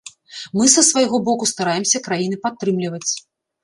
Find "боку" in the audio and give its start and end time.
1.29-1.51